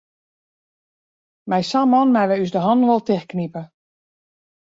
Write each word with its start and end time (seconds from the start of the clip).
Mei 1.51 1.63
sa'n 1.69 1.91
man 1.91 2.15
meie 2.15 2.29
wy 2.31 2.39
ús 2.45 2.53
de 2.55 2.61
hannen 2.63 2.89
wol 2.89 3.03
tichtknipe. 3.05 3.61